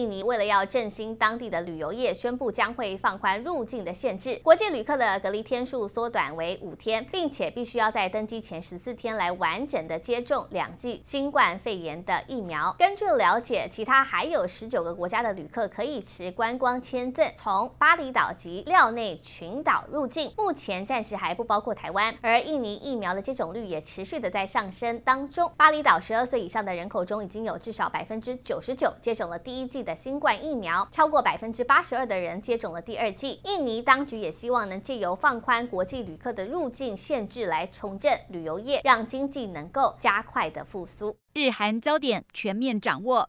[0.00, 12.74] 印尼为了要振兴当地的旅游业，宣布将会放宽入境的限制，国际旅客的隔离天数缩短为五天，并且必须要在登机前十四天来完整的接种两剂新冠肺炎的疫苗。
[12.78, 22.14] 根据了解，其他还有十九个国家的旅客可以持观光签证从巴厘岛及廖内群岛入境，目前暂时还不包括台湾。
[22.22, 29.80] 而印尼疫苗的接种率也持续的在上升当中，巴厘岛十二岁以上的人口中，已经有至少百分之九十九接种了第一剂。
[29.80, 33.40] 的新冠疫苗，超过百分之八十二的人接种了第二剂。
[33.44, 41.16] 印尼当局也希望能借由放宽国际旅客的入境限制来重振旅游业，让经济能够加快的复苏。
[41.34, 43.28] 日韩焦点全面掌握，